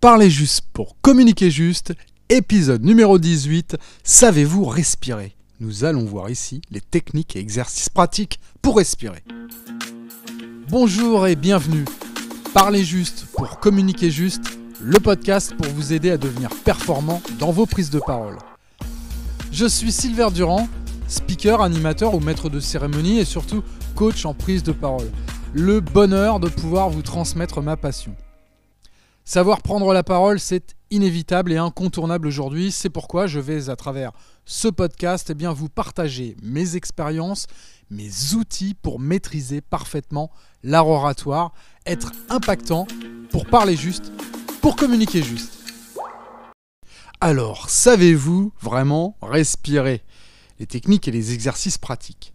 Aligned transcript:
Parlez 0.00 0.30
juste 0.30 0.60
pour 0.72 0.94
communiquer 1.00 1.50
juste, 1.50 1.92
épisode 2.28 2.84
numéro 2.84 3.18
18, 3.18 3.76
savez-vous 4.04 4.64
respirer? 4.64 5.34
Nous 5.58 5.82
allons 5.82 6.04
voir 6.04 6.30
ici 6.30 6.62
les 6.70 6.80
techniques 6.80 7.34
et 7.34 7.40
exercices 7.40 7.88
pratiques 7.88 8.38
pour 8.62 8.76
respirer. 8.76 9.24
Bonjour 10.68 11.26
et 11.26 11.34
bienvenue. 11.34 11.84
Parlez 12.54 12.84
juste 12.84 13.26
pour 13.36 13.58
communiquer 13.58 14.12
juste, 14.12 14.44
le 14.80 15.00
podcast 15.00 15.52
pour 15.56 15.66
vous 15.72 15.92
aider 15.92 16.12
à 16.12 16.16
devenir 16.16 16.50
performant 16.64 17.20
dans 17.40 17.50
vos 17.50 17.66
prises 17.66 17.90
de 17.90 17.98
parole. 17.98 18.38
Je 19.50 19.66
suis 19.66 19.90
Silver 19.90 20.28
Durand, 20.32 20.68
speaker, 21.08 21.60
animateur 21.60 22.14
ou 22.14 22.20
maître 22.20 22.48
de 22.48 22.60
cérémonie 22.60 23.18
et 23.18 23.24
surtout 23.24 23.64
coach 23.96 24.26
en 24.26 24.34
prise 24.34 24.62
de 24.62 24.70
parole. 24.70 25.10
Le 25.54 25.80
bonheur 25.80 26.38
de 26.38 26.48
pouvoir 26.48 26.88
vous 26.88 27.02
transmettre 27.02 27.60
ma 27.62 27.76
passion. 27.76 28.14
Savoir 29.28 29.60
prendre 29.60 29.92
la 29.92 30.02
parole, 30.02 30.40
c'est 30.40 30.74
inévitable 30.90 31.52
et 31.52 31.58
incontournable 31.58 32.26
aujourd'hui. 32.26 32.72
C'est 32.72 32.88
pourquoi 32.88 33.26
je 33.26 33.38
vais, 33.38 33.68
à 33.68 33.76
travers 33.76 34.12
ce 34.46 34.68
podcast, 34.68 35.28
eh 35.28 35.34
bien, 35.34 35.52
vous 35.52 35.68
partager 35.68 36.34
mes 36.42 36.76
expériences, 36.76 37.46
mes 37.90 38.08
outils 38.32 38.72
pour 38.72 38.98
maîtriser 38.98 39.60
parfaitement 39.60 40.30
l'art 40.62 40.88
oratoire, 40.88 41.52
être 41.84 42.10
impactant, 42.30 42.86
pour 43.30 43.44
parler 43.44 43.76
juste, 43.76 44.12
pour 44.62 44.76
communiquer 44.76 45.22
juste. 45.22 45.52
Alors, 47.20 47.68
savez-vous 47.68 48.54
vraiment 48.62 49.14
respirer? 49.20 50.00
Les 50.58 50.66
techniques 50.66 51.06
et 51.06 51.12
les 51.12 51.34
exercices 51.34 51.76
pratiques. 51.76 52.32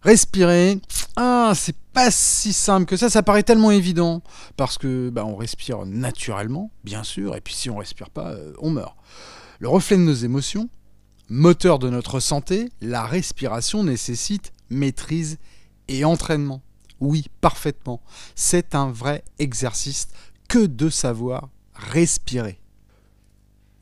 Respirer, 0.00 0.80
ah, 1.16 1.52
c'est 1.54 1.76
si 2.10 2.52
simple 2.52 2.86
que 2.86 2.96
ça, 2.96 3.10
ça 3.10 3.22
paraît 3.22 3.42
tellement 3.42 3.70
évident. 3.70 4.22
Parce 4.56 4.78
que 4.78 5.10
bah, 5.10 5.24
on 5.24 5.36
respire 5.36 5.86
naturellement, 5.86 6.70
bien 6.84 7.04
sûr, 7.04 7.36
et 7.36 7.40
puis 7.40 7.54
si 7.54 7.70
on 7.70 7.76
respire 7.76 8.10
pas, 8.10 8.30
euh, 8.32 8.52
on 8.58 8.70
meurt. 8.70 8.96
Le 9.58 9.68
reflet 9.68 9.96
de 9.96 10.02
nos 10.02 10.14
émotions, 10.14 10.68
moteur 11.28 11.78
de 11.78 11.90
notre 11.90 12.20
santé, 12.20 12.70
la 12.80 13.04
respiration 13.04 13.84
nécessite 13.84 14.52
maîtrise 14.70 15.38
et 15.88 16.04
entraînement. 16.04 16.62
Oui, 17.00 17.26
parfaitement. 17.40 18.00
C'est 18.34 18.74
un 18.74 18.90
vrai 18.90 19.24
exercice 19.38 20.08
que 20.48 20.66
de 20.66 20.90
savoir 20.90 21.48
respirer. 21.74 22.60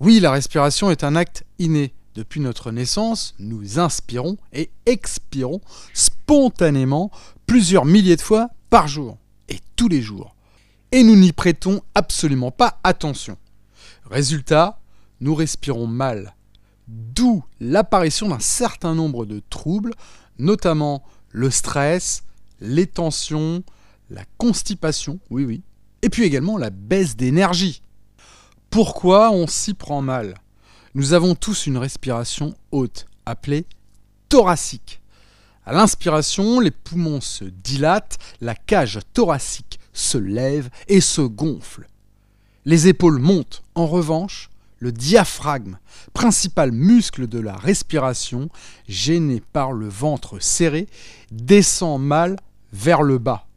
Oui, 0.01 0.21
la 0.21 0.31
respiration 0.31 0.91
est 0.91 1.05
un 1.05 1.17
acte 1.17 1.45
inné. 1.59 1.95
Depuis 2.15 2.41
notre 2.41 2.71
naissance, 2.71 3.35
nous 3.39 3.79
inspirons 3.79 4.39
et 4.53 4.71
expirons 4.87 5.61
spontanément 5.93 7.11
plusieurs 7.47 7.85
milliers 7.85 8.17
de 8.17 8.21
fois 8.21 8.51
par 8.71 8.89
jour 8.89 9.19
et 9.49 9.61
tous 9.77 9.89
les 9.89 10.03
jours. 10.03 10.35
Et 10.93 11.03
nous 11.03 11.17
n'y 11.17 11.33
prêtons 11.33 11.83
absolument 11.95 12.51
pas 12.51 12.79
attention. 12.85 13.37
Résultat, 14.11 14.79
nous 15.21 15.35
respirons 15.35 15.87
mal. 15.87 16.35
D'où 16.87 17.45
l'apparition 17.61 18.29
d'un 18.29 18.39
certain 18.39 18.95
nombre 18.95 19.27
de 19.27 19.43
troubles, 19.51 19.93
notamment 20.39 21.03
le 21.31 21.51
stress, 21.51 22.23
les 22.61 22.87
tensions, 22.87 23.63
la 24.11 24.25
constipation, 24.39 25.19
oui 25.31 25.45
oui, 25.45 25.63
et 26.03 26.09
puis 26.09 26.23
également 26.23 26.59
la 26.59 26.71
baisse 26.71 27.17
d'énergie. 27.17 27.83
Pourquoi 28.71 29.31
on 29.31 29.47
s'y 29.47 29.75
prend 29.75 30.03
mal? 30.03 30.35
Nous 30.95 31.13
avons 31.13 31.35
tous 31.35 31.67
une 31.67 31.79
respiration 31.79 32.55
haute, 32.71 33.07
appelée 33.27 33.67
thoracique. 34.29 35.01
À 35.69 35.73
l'inspiration, 35.73 36.61
les 36.61 36.71
poumons 36.71 37.21
se 37.21 37.45
dilatent, 37.45 38.19
la 38.41 38.55
cage 38.55 39.01
thoracique 39.13 39.81
se 39.93 40.17
lève 40.17 40.71
et 40.87 41.01
se 41.01 41.23
gonfle. 41.23 41.89
Les 42.65 42.87
épaules 42.87 43.19
montent. 43.19 43.65
En 43.75 43.89
revanche, 43.89 44.49
le 44.79 44.93
diaphragme, 44.93 45.79
principal 46.13 46.71
muscle 46.71 47.27
de 47.27 47.41
la 47.41 47.57
respiration, 47.57 48.49
gêné 48.87 49.43
par 49.53 49.73
le 49.73 49.89
ventre 49.89 50.39
serré, 50.39 50.87
descend 51.33 52.01
mal 52.01 52.37
vers 52.73 53.03
le 53.03 53.19
bas. 53.19 53.49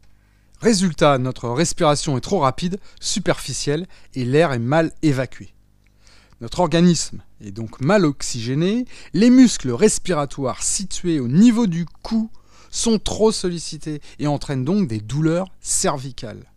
Résultat, 0.60 1.16
notre 1.18 1.48
respiration 1.48 2.16
est 2.16 2.22
trop 2.22 2.40
rapide, 2.40 2.80
superficielle, 2.98 3.86
et 4.14 4.24
l'air 4.24 4.52
est 4.52 4.58
mal 4.58 4.90
évacué. 5.02 5.54
Notre 6.40 6.60
organisme 6.60 7.22
est 7.44 7.50
donc 7.50 7.80
mal 7.82 8.06
oxygéné, 8.06 8.86
les 9.12 9.28
muscles 9.28 9.72
respiratoires 9.72 10.62
situés 10.62 11.20
au 11.20 11.28
niveau 11.28 11.66
du 11.66 11.84
cou 12.02 12.30
sont 12.70 12.98
trop 12.98 13.30
sollicités 13.30 14.00
et 14.18 14.26
entraînent 14.26 14.64
donc 14.64 14.88
des 14.88 15.00
douleurs 15.00 15.48
cervicales. 15.60 16.50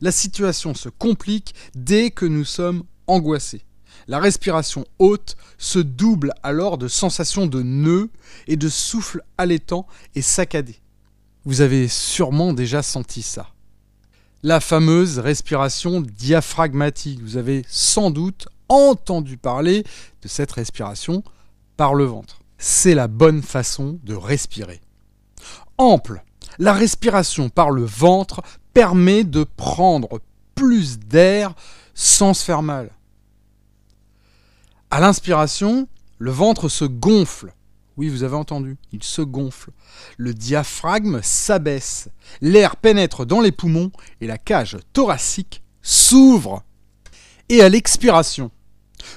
La 0.00 0.12
situation 0.12 0.74
se 0.74 0.88
complique 0.88 1.54
dès 1.74 2.10
que 2.10 2.24
nous 2.24 2.44
sommes 2.44 2.84
angoissés. 3.06 3.64
La 4.06 4.18
respiration 4.18 4.86
haute 4.98 5.36
se 5.58 5.78
double 5.78 6.32
alors 6.42 6.78
de 6.78 6.88
sensations 6.88 7.46
de 7.46 7.62
nœuds 7.62 8.08
et 8.46 8.56
de 8.56 8.68
souffle 8.68 9.22
allaitant 9.36 9.86
et 10.14 10.22
saccadé. 10.22 10.76
Vous 11.44 11.60
avez 11.60 11.88
sûrement 11.88 12.54
déjà 12.54 12.82
senti 12.82 13.20
ça. 13.22 13.50
La 14.42 14.60
fameuse 14.60 15.18
respiration 15.18 16.00
diaphragmatique. 16.00 17.20
Vous 17.22 17.36
avez 17.36 17.64
sans 17.68 18.10
doute 18.10 18.46
entendu 18.68 19.36
parler 19.36 19.84
de 20.22 20.28
cette 20.28 20.52
respiration 20.52 21.22
par 21.76 21.94
le 21.94 22.04
ventre. 22.04 22.40
C'est 22.58 22.94
la 22.94 23.08
bonne 23.08 23.42
façon 23.42 23.98
de 24.02 24.14
respirer. 24.14 24.80
Ample, 25.78 26.24
la 26.58 26.72
respiration 26.72 27.48
par 27.48 27.70
le 27.70 27.84
ventre 27.84 28.42
permet 28.74 29.24
de 29.24 29.44
prendre 29.44 30.20
plus 30.54 30.98
d'air 30.98 31.54
sans 31.94 32.34
se 32.34 32.44
faire 32.44 32.62
mal. 32.62 32.90
À 34.90 35.00
l'inspiration, 35.00 35.88
le 36.18 36.30
ventre 36.30 36.68
se 36.68 36.84
gonfle. 36.84 37.52
Oui, 37.96 38.08
vous 38.08 38.22
avez 38.22 38.36
entendu, 38.36 38.76
il 38.92 39.02
se 39.02 39.22
gonfle. 39.22 39.70
Le 40.16 40.32
diaphragme 40.32 41.20
s'abaisse. 41.22 42.08
L'air 42.40 42.76
pénètre 42.76 43.26
dans 43.26 43.40
les 43.40 43.52
poumons 43.52 43.90
et 44.20 44.26
la 44.26 44.38
cage 44.38 44.78
thoracique 44.92 45.62
s'ouvre. 45.82 46.62
Et 47.48 47.60
à 47.62 47.68
l'expiration, 47.68 48.50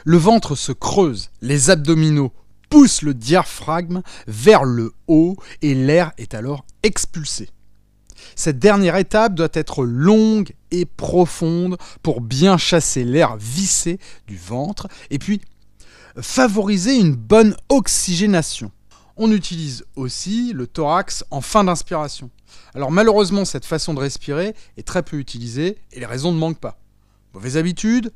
le 0.06 0.18
ventre 0.18 0.56
se 0.56 0.72
creuse, 0.72 1.30
les 1.42 1.70
abdominaux 1.70 2.32
poussent 2.70 3.02
le 3.02 3.14
diaphragme 3.14 4.02
vers 4.28 4.64
le 4.64 4.94
haut 5.08 5.36
et 5.62 5.76
l'air 5.76 6.14
est 6.18 6.34
alors 6.34 6.66
expulsé. 6.84 7.50
Cette 8.36 8.60
dernière 8.60 8.96
étape 8.96 9.36
doit 9.36 9.50
être 9.54 9.84
longue 9.84 10.54
et 10.72 10.86
profonde 10.86 11.78
pour 12.02 12.22
bien 12.22 12.58
chasser 12.58 13.04
l'air 13.04 13.36
vissé 13.38 14.00
du 14.28 14.38
ventre 14.38 14.88
et 15.10 15.20
puis 15.20 15.42
favoriser 16.20 16.98
une 16.98 17.16
bonne 17.16 17.56
oxygénation. 17.70 18.72
On 19.18 19.32
utilise 19.32 19.86
aussi 19.96 20.54
le 20.54 20.68
thorax 20.68 21.26
en 21.30 21.42
fin 21.42 21.64
d'inspiration. 21.64 22.30
Alors 22.74 22.92
malheureusement 22.92 23.46
cette 23.46 23.66
façon 23.66 23.94
de 23.94 24.00
respirer 24.00 24.56
est 24.78 24.88
très 24.88 25.04
peu 25.04 25.18
utilisée 25.18 25.78
et 25.92 26.00
les 26.00 26.06
raisons 26.06 26.32
ne 26.32 26.40
manquent 26.40 26.60
pas. 26.60 26.78
Mauvaise 27.34 27.58
habitude, 27.58 28.12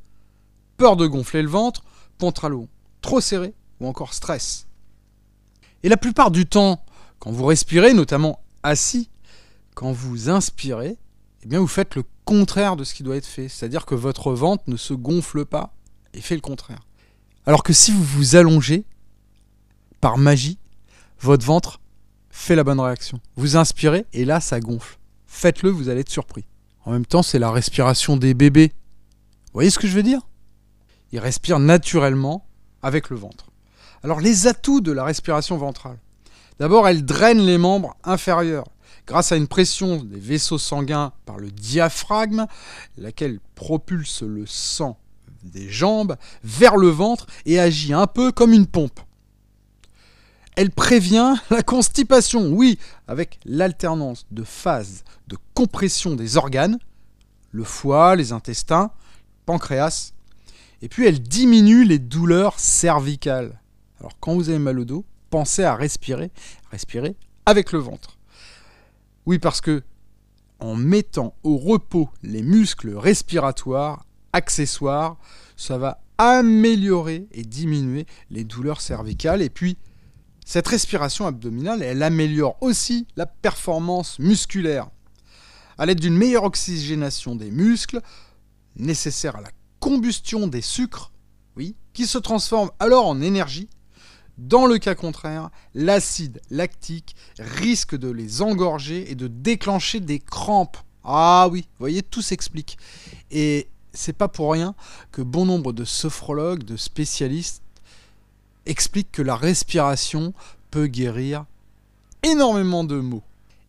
peur 0.78 0.96
de 0.96 1.08
gonfler 1.08 1.42
le 1.42 1.50
ventre, 1.50 1.84
l'eau, 2.50 2.68
trop 3.02 3.22
serré 3.22 3.54
ou 3.80 3.88
encore 3.88 4.14
stress. 4.14 4.68
Et 5.84 5.90
la 5.90 5.98
plupart 5.98 6.32
du 6.32 6.46
temps, 6.46 6.84
quand 7.20 7.32
vous 7.32 7.46
respirez, 7.46 7.94
notamment 7.94 8.40
assis, 8.64 9.10
quand 9.76 9.92
vous 9.92 10.30
inspirez, 10.30 10.98
eh 11.44 11.48
bien 11.48 11.60
vous 11.60 11.68
faites 11.68 11.96
le 11.96 12.04
contraire 12.24 12.76
de 12.76 12.84
ce 12.84 12.94
qui 12.94 13.04
doit 13.04 13.18
être 13.18 13.26
fait, 13.26 13.48
c'est-à-dire 13.50 13.86
que 13.86 13.96
votre 13.96 14.34
ventre 14.34 14.64
ne 14.68 14.78
se 14.78 14.94
gonfle 14.94 15.46
pas 15.46 15.74
et 16.14 16.22
fait 16.22 16.36
le 16.36 16.42
contraire. 16.42 16.80
Alors 17.46 17.62
que 17.62 17.74
si 17.74 17.92
vous 17.92 18.04
vous 18.04 18.36
allongez, 18.36 18.86
par 20.02 20.18
magie, 20.18 20.58
votre 21.20 21.46
ventre 21.46 21.80
fait 22.30 22.56
la 22.56 22.64
bonne 22.64 22.80
réaction. 22.80 23.20
Vous 23.36 23.58
inspirez 23.58 24.06
et 24.14 24.26
là 24.26 24.40
ça 24.40 24.60
gonfle. 24.60 24.98
Faites-le, 25.28 25.70
vous 25.70 25.90
allez 25.90 26.02
être 26.02 26.10
surpris. 26.10 26.46
En 26.86 26.92
même 26.92 27.06
temps, 27.06 27.24
c'est 27.24 27.40
la 27.40 27.52
respiration 27.52 28.16
des 28.16 28.34
bébés. 28.34 28.72
Vous 29.48 29.54
voyez 29.54 29.70
ce 29.70 29.80
que 29.80 29.88
je 29.88 29.96
veux 29.96 30.04
dire? 30.04 30.22
Il 31.12 31.20
respire 31.20 31.60
naturellement 31.60 32.46
avec 32.82 33.10
le 33.10 33.16
ventre. 33.16 33.52
Alors 34.04 34.20
les 34.20 34.48
atouts 34.48 34.82
de 34.82 34.92
la 34.92 35.04
respiration 35.04 35.58
ventrale. 35.58 35.98
D'abord, 36.60 36.88
elle 36.88 37.04
draine 37.04 37.40
les 37.40 37.58
membres 37.58 37.96
inférieurs 38.04 38.66
grâce 39.08 39.32
à 39.32 39.36
une 39.36 39.48
pression 39.48 40.04
des 40.04 40.20
vaisseaux 40.20 40.58
sanguins 40.58 41.12
par 41.26 41.38
le 41.38 41.52
diaphragme, 41.52 42.48
laquelle 42.98 43.40
propulse 43.56 44.22
le 44.24 44.46
sang 44.46 44.98
des 45.44 45.70
jambes 45.70 46.18
vers 46.44 46.76
le 46.76 46.88
ventre 46.88 47.28
et 47.46 47.60
agit 47.60 47.94
un 47.94 48.08
peu 48.08 48.32
comme 48.32 48.52
une 48.52 48.66
pompe. 48.66 49.00
Elle 50.56 50.72
prévient 50.72 51.36
la 51.50 51.62
constipation, 51.62 52.48
oui, 52.48 52.80
avec 53.08 53.40
l'alternance 53.46 54.26
de 54.32 54.44
phases 54.44 55.04
de 55.28 55.38
compression 55.54 56.16
des 56.16 56.38
organes, 56.38 56.80
le 57.52 57.64
foie, 57.64 58.16
les 58.16 58.32
intestins, 58.32 58.92
pancréas 59.46 60.14
et 60.82 60.90
puis 60.90 61.06
elle 61.06 61.22
diminue 61.22 61.84
les 61.84 62.00
douleurs 62.00 62.60
cervicales. 62.60 63.60
Alors 64.00 64.20
quand 64.20 64.36
vous 64.36 64.50
avez 64.50 64.60
mal 64.60 64.80
au 64.80 64.86
dos, 64.86 65.06
pensez 65.30 65.64
à 65.64 65.76
respirer, 65.76 66.32
respirer 66.72 67.16
avec 67.46 67.72
le 67.72 67.80
ventre. 67.80 68.18
Oui, 69.26 69.40
parce 69.40 69.62
que 69.62 69.84
en 70.60 70.76
mettant 70.76 71.36
au 71.44 71.58
repos 71.58 72.10
les 72.24 72.42
muscles 72.42 72.96
respiratoires, 72.96 74.06
accessoire, 74.34 75.18
ça 75.58 75.78
va 75.78 76.02
améliorer 76.18 77.28
et 77.32 77.44
diminuer 77.44 78.06
les 78.30 78.44
douleurs 78.44 78.82
cervicales. 78.82 79.42
Et 79.42 79.50
puis, 79.50 79.78
cette 80.46 80.68
respiration 80.68 81.26
abdominale, 81.26 81.82
elle 81.82 82.04
améliore 82.04 82.58
aussi 82.62 83.08
la 83.16 83.26
performance 83.26 84.20
musculaire. 84.20 84.90
À 85.78 85.86
l'aide 85.86 86.00
d'une 86.00 86.18
meilleure 86.18 86.44
oxygénation 86.44 87.36
des 87.36 87.52
muscles, 87.52 88.02
nécessaire 88.78 89.36
à 89.36 89.42
la 89.42 89.50
combustion 89.86 90.48
des 90.48 90.64
sucres, 90.64 91.12
oui, 91.56 91.76
qui 91.94 92.08
se 92.08 92.18
transforment 92.18 92.72
alors 92.80 93.06
en 93.06 93.22
énergie, 93.22 93.70
dans 94.40 94.66
le 94.66 94.80
cas 94.80 94.96
contraire, 94.96 95.52
l'acide 95.76 96.42
lactique 96.50 97.16
risque 97.38 97.96
de 97.96 98.10
les 98.10 98.42
engorger 98.42 99.12
et 99.12 99.14
de 99.14 99.28
déclencher 99.28 100.00
des 100.00 100.18
crampes. 100.18 100.78
Ah 101.04 101.50
oui, 101.52 101.68
vous 101.74 101.78
voyez, 101.78 102.02
tout 102.02 102.24
s'explique. 102.24 102.80
Et 103.30 103.68
c'est 103.94 104.18
pas 104.18 104.28
pour 104.28 104.54
rien 104.54 104.74
que 105.12 105.22
bon 105.22 105.46
nombre 105.46 105.72
de 105.72 105.86
sophrologues, 105.86 106.64
de 106.64 106.78
spécialistes 106.78 107.62
expliquent 108.66 109.12
que 109.12 109.22
la 109.22 109.36
respiration 109.36 110.34
peut 110.72 110.88
guérir 110.88 111.46
énormément 112.24 112.86
de 112.86 113.00
maux, 113.00 113.24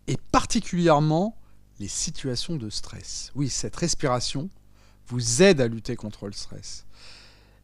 et 0.07 0.17
particulièrement 0.33 1.37
les 1.79 1.89
situations 1.89 2.57
de 2.57 2.71
stress. 2.71 3.33
Oui, 3.35 3.51
cette 3.51 3.77
respiration 3.77 4.49
vous 5.09 5.43
aide 5.43 5.61
à 5.61 5.69
lutter 5.69 5.97
contre 5.97 6.27
le 6.27 6.33
stress. 6.33 6.85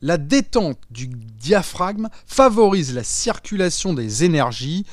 La 0.01 0.19
détente 0.19 0.81
du 0.91 1.07
diaphragme 1.07 2.09
favorise 2.27 2.95
la 2.95 3.05
circulation 3.05 3.95
des 3.95 4.25
énergies. 4.25 4.85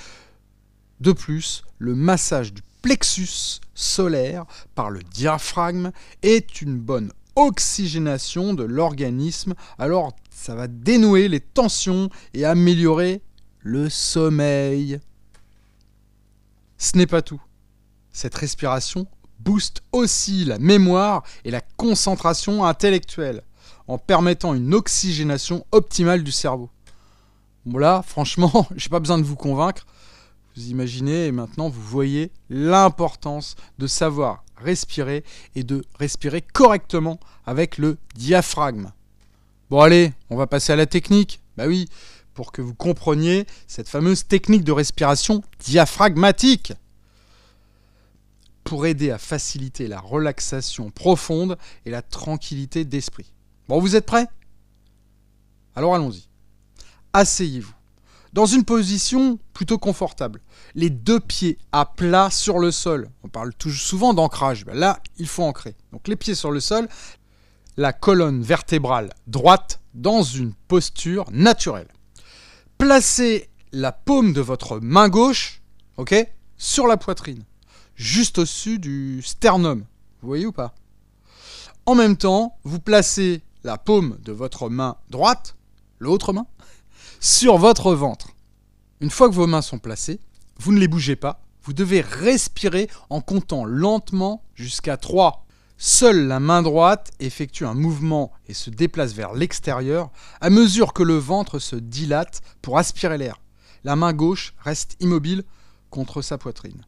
De 0.99 1.11
plus, 1.11 1.63
le 1.79 1.95
massage 1.95 2.53
du 2.53 2.61
plexus 2.81 3.59
solaire 3.73 4.45
par 4.75 4.89
le 4.91 5.01
diaphragme 5.01 5.91
est 6.21 6.61
une 6.61 6.77
bonne 6.77 7.11
oxygénation 7.35 8.53
de 8.53 8.63
l'organisme. 8.63 9.55
Alors, 9.77 10.15
ça 10.29 10.55
va 10.55 10.67
dénouer 10.67 11.27
les 11.27 11.39
tensions 11.39 12.09
et 12.33 12.45
améliorer 12.45 13.21
le 13.61 13.89
sommeil. 13.89 14.99
Ce 16.77 16.97
n'est 16.97 17.07
pas 17.07 17.21
tout. 17.21 17.41
Cette 18.11 18.35
respiration 18.35 19.07
booste 19.39 19.81
aussi 19.91 20.45
la 20.45 20.59
mémoire 20.59 21.23
et 21.45 21.51
la 21.51 21.61
concentration 21.61 22.65
intellectuelle 22.65 23.43
en 23.87 23.97
permettant 23.97 24.53
une 24.53 24.73
oxygénation 24.73 25.65
optimale 25.71 26.23
du 26.23 26.31
cerveau. 26.31 26.69
Bon 27.65 27.77
là, 27.77 28.03
franchement, 28.05 28.67
j'ai 28.75 28.89
pas 28.89 28.99
besoin 28.99 29.17
de 29.17 29.23
vous 29.23 29.35
convaincre. 29.35 29.85
Vous 30.55 30.67
imaginez 30.67 31.27
et 31.27 31.31
maintenant 31.31 31.69
vous 31.69 31.81
voyez 31.81 32.31
l'importance 32.49 33.55
de 33.77 33.87
savoir 33.87 34.43
respirer 34.57 35.23
et 35.55 35.63
de 35.63 35.83
respirer 35.97 36.41
correctement 36.41 37.19
avec 37.45 37.77
le 37.77 37.97
diaphragme. 38.15 38.91
Bon 39.69 39.81
allez, 39.81 40.13
on 40.29 40.35
va 40.35 40.47
passer 40.47 40.73
à 40.73 40.75
la 40.75 40.85
technique. 40.85 41.39
Bah 41.57 41.65
oui, 41.67 41.87
pour 42.33 42.51
que 42.51 42.61
vous 42.61 42.73
compreniez 42.73 43.45
cette 43.67 43.89
fameuse 43.89 44.25
technique 44.25 44.63
de 44.63 44.71
respiration 44.71 45.43
diaphragmatique. 45.59 46.73
Pour 48.69 48.85
aider 48.85 49.09
à 49.09 49.17
faciliter 49.17 49.87
la 49.87 49.99
relaxation 49.99 50.91
profonde 50.91 51.57
et 51.87 51.89
la 51.89 52.03
tranquillité 52.03 52.85
d'esprit. 52.85 53.33
Bon, 53.67 53.79
vous 53.79 53.95
êtes 53.95 54.05
prêts? 54.05 54.27
Alors 55.75 55.95
allons-y. 55.95 56.29
Asseyez-vous. 57.13 57.73
Dans 58.31 58.45
une 58.45 58.65
position 58.65 59.39
plutôt 59.53 59.79
confortable. 59.79 60.39
Les 60.75 60.91
deux 60.91 61.19
pieds 61.19 61.57
à 61.71 61.87
plat 61.87 62.29
sur 62.29 62.59
le 62.59 62.69
sol. 62.69 63.09
On 63.23 63.27
parle 63.27 63.53
souvent 63.71 64.13
d'ancrage. 64.13 64.65
Ben 64.65 64.77
là, 64.77 65.01
il 65.17 65.27
faut 65.27 65.41
ancrer. 65.41 65.75
Donc 65.91 66.07
les 66.07 66.15
pieds 66.15 66.35
sur 66.35 66.51
le 66.51 66.59
sol, 66.59 66.87
la 67.75 67.91
colonne 67.91 68.43
vertébrale 68.43 69.11
droite 69.25 69.81
dans 69.95 70.21
une 70.21 70.53
posture 70.53 71.25
naturelle. 71.31 71.87
Placez 72.77 73.49
la 73.71 73.91
paume 73.91 74.31
de 74.31 74.41
votre 74.41 74.79
main 74.79 75.09
gauche, 75.09 75.63
sur 76.55 76.85
la 76.85 76.97
poitrine, 76.97 77.45
juste 77.99 78.37
au-dessus 78.37 78.79
du 78.79 79.21
sternum. 79.21 79.85
Vous 80.21 80.27
voyez 80.27 80.45
ou 80.45 80.53
pas? 80.53 80.73
En 81.85 81.95
même 81.95 82.15
temps, 82.15 82.57
vous 82.63 82.79
placez 82.79 83.41
la 83.63 83.77
paume 83.77 84.17
de 84.23 84.31
votre 84.31 84.69
main 84.69 84.95
droite, 85.09 85.57
l'autre 85.99 86.31
main, 86.31 86.47
sur 87.19 87.57
votre 87.57 87.93
ventre. 87.93 88.29
Une 89.01 89.09
fois 89.09 89.29
que 89.29 89.35
vos 89.35 89.47
mains 89.47 89.61
sont 89.61 89.79
placées, 89.79 90.19
vous 90.59 90.71
ne 90.71 90.79
les 90.79 90.87
bougez 90.87 91.17
pas, 91.17 91.41
vous 91.63 91.73
devez 91.73 91.99
respirer 91.99 92.89
en 93.09 93.19
comptant 93.19 93.65
lentement 93.65 94.43
jusqu'à 94.55 94.95
3. 94.95 95.45
Seule 95.77 96.27
la 96.27 96.39
main 96.39 96.61
droite 96.61 97.11
effectue 97.19 97.65
un 97.65 97.73
mouvement 97.73 98.31
et 98.47 98.53
se 98.53 98.69
déplace 98.69 99.13
vers 99.13 99.33
l'extérieur 99.33 100.09
à 100.39 100.49
mesure 100.49 100.93
que 100.93 101.03
le 101.03 101.15
ventre 101.15 101.59
se 101.59 101.75
dilate 101.75 102.41
pour 102.61 102.77
aspirer 102.77 103.17
l'air. 103.17 103.41
La 103.83 103.95
main 103.95 104.13
gauche 104.13 104.53
reste 104.59 104.95
immobile 105.01 105.43
contre 105.89 106.21
sa 106.21 106.37
poitrine. 106.37 106.85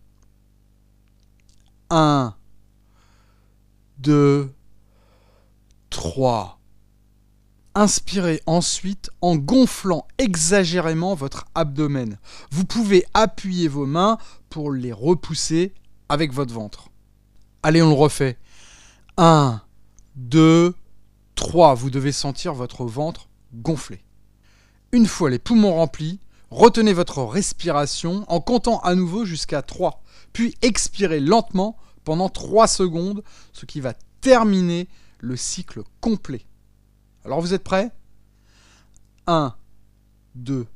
1, 1.91 2.33
2, 3.99 4.49
3. 5.89 6.59
Inspirez 7.75 8.41
ensuite 8.45 9.11
en 9.21 9.35
gonflant 9.35 10.07
exagérément 10.17 11.15
votre 11.15 11.45
abdomen. 11.53 12.17
Vous 12.49 12.63
pouvez 12.63 13.05
appuyer 13.13 13.67
vos 13.67 13.85
mains 13.85 14.17
pour 14.49 14.71
les 14.71 14.93
repousser 14.93 15.73
avec 16.07 16.31
votre 16.31 16.53
ventre. 16.53 16.87
Allez, 17.61 17.81
on 17.81 17.89
le 17.89 17.95
refait. 17.95 18.37
1, 19.17 19.61
2, 20.15 20.73
3. 21.35 21.75
Vous 21.75 21.89
devez 21.89 22.13
sentir 22.13 22.53
votre 22.53 22.85
ventre 22.85 23.27
gonfler. 23.53 24.01
Une 24.93 25.07
fois 25.07 25.29
les 25.29 25.39
poumons 25.39 25.75
remplis, 25.75 26.21
retenez 26.51 26.93
votre 26.93 27.21
respiration 27.23 28.23
en 28.29 28.39
comptant 28.39 28.79
à 28.79 28.95
nouveau 28.95 29.25
jusqu'à 29.25 29.61
3. 29.61 30.00
Puis 30.33 30.55
expirez 30.61 31.19
lentement 31.19 31.77
pendant 32.03 32.29
3 32.29 32.67
secondes, 32.67 33.23
ce 33.53 33.65
qui 33.65 33.79
va 33.81 33.93
terminer 34.21 34.87
le 35.19 35.35
cycle 35.35 35.83
complet. 35.99 36.45
Alors 37.25 37.41
vous 37.41 37.53
êtes 37.53 37.63
prêts? 37.63 37.91
1, 39.27 39.55
2, 40.35 40.67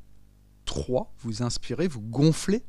3. 0.66 1.13
Vous 1.19 1.44
inspirez, 1.44 1.88
vous 1.88 2.02
gonflez. 2.02 2.63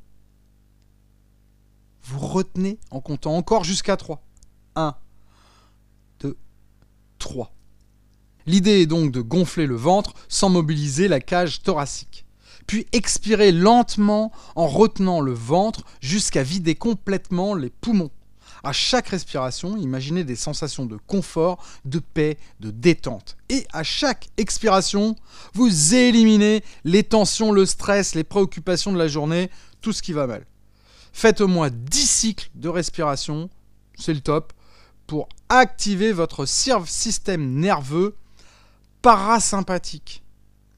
Vous 2.03 2.21
retenez 2.21 2.79
en 2.91 3.01
comptant 3.01 3.37
encore 3.37 3.65
jusqu'à 3.65 3.97
3. 3.97 4.23
1, 4.77 4.95
2, 6.21 6.37
3. 7.19 7.53
L'idée 8.47 8.83
est 8.83 8.87
donc 8.87 9.11
de 9.11 9.21
gonfler 9.21 9.67
le 9.67 9.75
ventre 9.75 10.15
sans 10.29 10.49
mobiliser 10.49 11.09
la 11.09 11.21
cage 11.21 11.63
thoracique. 11.63 12.26
Puis 12.67 12.87
expirer 12.93 13.53
lentement 13.53 14.33
en 14.55 14.67
retenant 14.67 15.21
le 15.21 15.33
ventre 15.33 15.85
jusqu'à 16.01 16.43
vider 16.43 16.75
complètement 16.75 17.55
les 17.55 17.71
poumons. 17.71 18.11
À 18.65 18.73
chaque 18.73 19.09
respiration, 19.09 19.77
imaginez 19.77 20.25
des 20.25 20.35
sensations 20.35 20.87
de 20.87 20.97
confort, 21.07 21.63
de 21.85 22.01
paix, 22.01 22.37
de 22.59 22.71
détente. 22.71 23.37
Et 23.49 23.67
à 23.73 23.85
chaque 23.85 24.29
expiration, 24.39 25.15
vous 25.55 25.95
éliminez 25.95 26.65
les 26.85 27.05
tensions, 27.05 27.53
le 27.53 27.67
stress, 27.67 28.15
les 28.15 28.25
préoccupations 28.25 28.93
de 28.93 28.99
la 28.99 29.09
journée, 29.09 29.51
tout 29.83 29.93
ce 29.93 30.03
qui 30.03 30.13
va 30.13 30.27
mal. 30.27 30.47
Faites 31.13 31.41
au 31.41 31.49
moins 31.49 31.71
10 31.71 32.07
cycles 32.07 32.51
de 32.55 32.69
respiration, 32.69 33.51
c'est 33.97 34.15
le 34.15 34.21
top, 34.21 34.53
pour 35.07 35.29
activer 35.49 36.13
votre 36.13 36.45
système 36.45 37.61
nerveux 37.61 38.17
parasympathique. 39.01 40.25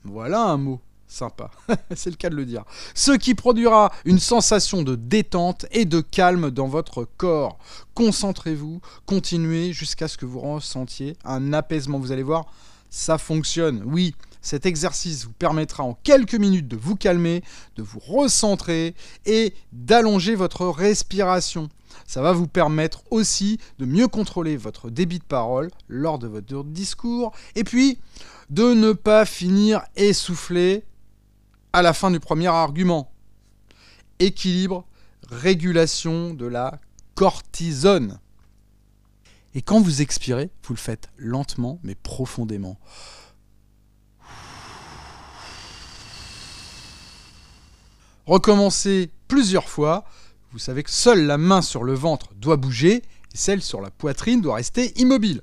Voilà 0.04 0.42
un 0.42 0.58
mot 0.58 0.80
sympa, 1.08 1.50
c'est 1.96 2.10
le 2.10 2.16
cas 2.16 2.30
de 2.30 2.36
le 2.36 2.44
dire. 2.44 2.64
Ce 2.94 3.12
qui 3.12 3.34
produira 3.34 3.90
une 4.04 4.18
sensation 4.18 4.82
de 4.82 4.94
détente 4.94 5.66
et 5.72 5.84
de 5.84 6.00
calme 6.00 6.50
dans 6.50 6.68
votre 6.68 7.08
corps. 7.16 7.58
Concentrez-vous, 7.94 8.80
continuez 9.06 9.72
jusqu'à 9.72 10.06
ce 10.06 10.16
que 10.16 10.26
vous 10.26 10.40
ressentiez 10.40 11.16
un 11.24 11.52
apaisement. 11.52 11.98
Vous 11.98 12.12
allez 12.12 12.22
voir, 12.22 12.46
ça 12.90 13.18
fonctionne. 13.18 13.82
Oui, 13.84 14.14
cet 14.42 14.66
exercice 14.66 15.24
vous 15.24 15.32
permettra 15.32 15.82
en 15.82 15.94
quelques 16.04 16.34
minutes 16.34 16.68
de 16.68 16.76
vous 16.76 16.96
calmer, 16.96 17.42
de 17.76 17.82
vous 17.82 17.98
recentrer 17.98 18.94
et 19.26 19.54
d'allonger 19.72 20.34
votre 20.34 20.66
respiration. 20.66 21.68
Ça 22.06 22.22
va 22.22 22.32
vous 22.32 22.46
permettre 22.46 23.02
aussi 23.10 23.58
de 23.78 23.84
mieux 23.84 24.08
contrôler 24.08 24.56
votre 24.56 24.90
débit 24.90 25.18
de 25.18 25.24
parole 25.24 25.70
lors 25.88 26.18
de 26.18 26.28
votre 26.28 26.64
discours 26.64 27.32
et 27.54 27.64
puis 27.64 27.98
de 28.50 28.72
ne 28.72 28.92
pas 28.92 29.24
finir 29.24 29.82
essoufflé 29.96 30.84
à 31.72 31.82
la 31.82 31.92
fin 31.92 32.10
du 32.10 32.20
premier 32.20 32.48
argument. 32.48 33.12
Équilibre, 34.18 34.86
régulation 35.28 36.34
de 36.34 36.46
la 36.46 36.80
cortisone. 37.14 38.18
Et 39.54 39.62
quand 39.62 39.80
vous 39.80 40.02
expirez, 40.02 40.50
vous 40.64 40.74
le 40.74 40.78
faites 40.78 41.08
lentement 41.16 41.78
mais 41.82 41.94
profondément. 41.94 42.78
Recommencez 48.26 49.10
plusieurs 49.26 49.68
fois. 49.68 50.04
Vous 50.52 50.58
savez 50.58 50.82
que 50.82 50.90
seule 50.90 51.26
la 51.26 51.38
main 51.38 51.62
sur 51.62 51.82
le 51.82 51.94
ventre 51.94 52.34
doit 52.34 52.56
bouger 52.56 52.96
et 52.96 53.36
celle 53.36 53.62
sur 53.62 53.80
la 53.80 53.90
poitrine 53.90 54.40
doit 54.40 54.56
rester 54.56 54.92
immobile. 55.00 55.42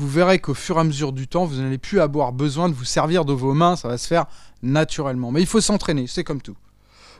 Vous 0.00 0.08
verrez 0.08 0.38
qu'au 0.38 0.54
fur 0.54 0.78
et 0.78 0.80
à 0.80 0.84
mesure 0.84 1.12
du 1.12 1.28
temps, 1.28 1.44
vous 1.44 1.60
n'allez 1.60 1.76
plus 1.76 2.00
avoir 2.00 2.32
besoin 2.32 2.70
de 2.70 2.74
vous 2.74 2.86
servir 2.86 3.26
de 3.26 3.34
vos 3.34 3.52
mains, 3.52 3.76
ça 3.76 3.86
va 3.86 3.98
se 3.98 4.06
faire 4.06 4.24
naturellement. 4.62 5.30
Mais 5.30 5.42
il 5.42 5.46
faut 5.46 5.60
s'entraîner, 5.60 6.06
c'est 6.06 6.24
comme 6.24 6.40
tout. 6.40 6.56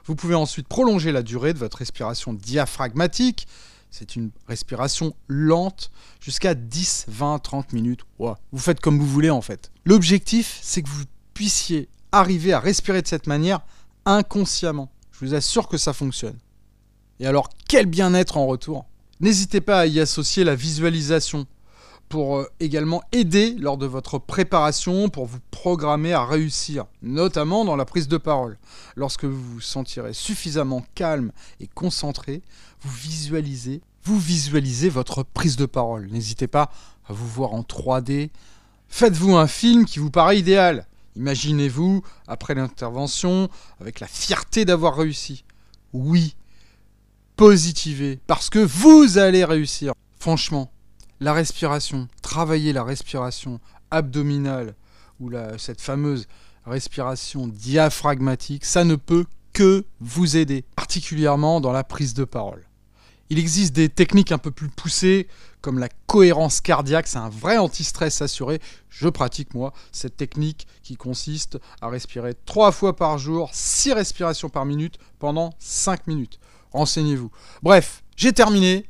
Vous 0.05 0.15
pouvez 0.15 0.33
ensuite 0.33 0.67
prolonger 0.67 1.11
la 1.11 1.21
durée 1.21 1.53
de 1.53 1.59
votre 1.59 1.77
respiration 1.77 2.33
diaphragmatique. 2.33 3.47
C'est 3.91 4.15
une 4.15 4.31
respiration 4.47 5.13
lente 5.27 5.91
jusqu'à 6.19 6.55
10, 6.55 7.05
20, 7.07 7.37
30 7.39 7.73
minutes. 7.73 8.01
Vous 8.17 8.59
faites 8.59 8.79
comme 8.79 8.97
vous 8.97 9.05
voulez 9.05 9.29
en 9.29 9.41
fait. 9.41 9.71
L'objectif, 9.85 10.59
c'est 10.63 10.81
que 10.81 10.89
vous 10.89 11.03
puissiez 11.35 11.87
arriver 12.11 12.51
à 12.51 12.59
respirer 12.59 13.03
de 13.03 13.07
cette 13.07 13.27
manière 13.27 13.61
inconsciemment. 14.05 14.91
Je 15.11 15.19
vous 15.19 15.35
assure 15.35 15.67
que 15.67 15.77
ça 15.77 15.93
fonctionne. 15.93 16.37
Et 17.19 17.27
alors, 17.27 17.49
quel 17.67 17.85
bien-être 17.85 18.37
en 18.37 18.47
retour 18.47 18.85
N'hésitez 19.19 19.61
pas 19.61 19.81
à 19.81 19.85
y 19.85 19.99
associer 19.99 20.43
la 20.43 20.55
visualisation 20.55 21.45
pour 22.11 22.39
euh, 22.39 22.51
également 22.59 23.01
aider 23.13 23.55
lors 23.57 23.77
de 23.77 23.85
votre 23.85 24.19
préparation, 24.19 25.07
pour 25.07 25.25
vous 25.25 25.39
programmer 25.49 26.11
à 26.11 26.25
réussir, 26.25 26.85
notamment 27.01 27.63
dans 27.63 27.77
la 27.77 27.85
prise 27.85 28.09
de 28.09 28.17
parole. 28.17 28.59
Lorsque 28.97 29.23
vous 29.23 29.41
vous 29.41 29.61
sentirez 29.61 30.11
suffisamment 30.11 30.85
calme 30.93 31.31
et 31.61 31.67
concentré, 31.67 32.41
vous 32.81 32.91
visualisez, 32.91 33.81
vous 34.03 34.19
visualisez 34.19 34.89
votre 34.89 35.23
prise 35.23 35.55
de 35.55 35.65
parole. 35.65 36.09
N'hésitez 36.11 36.47
pas 36.47 36.69
à 37.07 37.13
vous 37.13 37.27
voir 37.27 37.53
en 37.53 37.61
3D. 37.61 38.29
Faites-vous 38.89 39.37
un 39.37 39.47
film 39.47 39.85
qui 39.85 39.99
vous 39.99 40.11
paraît 40.11 40.37
idéal. 40.37 40.87
Imaginez-vous, 41.15 42.03
après 42.27 42.55
l'intervention, 42.55 43.49
avec 43.79 44.01
la 44.01 44.07
fierté 44.07 44.65
d'avoir 44.65 44.97
réussi. 44.97 45.45
Oui, 45.93 46.35
positivez, 47.37 48.19
parce 48.27 48.49
que 48.49 48.59
vous 48.59 49.17
allez 49.17 49.45
réussir. 49.45 49.93
Franchement, 50.19 50.70
la 51.21 51.33
respiration, 51.33 52.09
travailler 52.21 52.73
la 52.73 52.83
respiration 52.83 53.61
abdominale 53.91 54.75
ou 55.19 55.31
cette 55.57 55.79
fameuse 55.79 56.27
respiration 56.65 57.47
diaphragmatique, 57.47 58.65
ça 58.65 58.83
ne 58.83 58.95
peut 58.95 59.25
que 59.53 59.85
vous 59.99 60.35
aider, 60.35 60.65
particulièrement 60.75 61.61
dans 61.61 61.71
la 61.71 61.83
prise 61.83 62.15
de 62.15 62.23
parole. 62.23 62.65
Il 63.29 63.39
existe 63.39 63.73
des 63.73 63.87
techniques 63.87 64.31
un 64.31 64.37
peu 64.37 64.51
plus 64.51 64.67
poussées, 64.67 65.27
comme 65.61 65.77
la 65.77 65.89
cohérence 66.07 66.59
cardiaque, 66.59 67.07
c'est 67.07 67.17
un 67.17 67.29
vrai 67.29 67.57
anti-stress 67.57 68.21
assuré. 68.21 68.59
Je 68.89 69.07
pratique 69.07 69.53
moi 69.53 69.73
cette 69.91 70.17
technique 70.17 70.67
qui 70.81 70.97
consiste 70.97 71.59
à 71.81 71.87
respirer 71.87 72.33
trois 72.45 72.71
fois 72.71 72.95
par 72.95 73.19
jour, 73.19 73.49
six 73.53 73.93
respirations 73.93 74.49
par 74.49 74.65
minute 74.65 74.97
pendant 75.19 75.53
5 75.59 76.07
minutes. 76.07 76.39
Renseignez-vous. 76.73 77.31
Bref, 77.61 78.03
j'ai 78.17 78.33
terminé. 78.33 78.85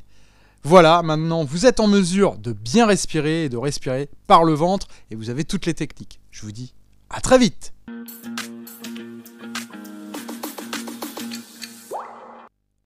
Voilà, 0.64 1.02
maintenant 1.02 1.42
vous 1.42 1.66
êtes 1.66 1.80
en 1.80 1.88
mesure 1.88 2.38
de 2.38 2.52
bien 2.52 2.86
respirer 2.86 3.44
et 3.44 3.48
de 3.48 3.56
respirer 3.56 4.08
par 4.28 4.44
le 4.44 4.52
ventre 4.52 4.86
et 5.10 5.16
vous 5.16 5.28
avez 5.28 5.44
toutes 5.44 5.66
les 5.66 5.74
techniques. 5.74 6.20
Je 6.30 6.42
vous 6.42 6.52
dis 6.52 6.72
à 7.10 7.20
très 7.20 7.36
vite 7.36 7.74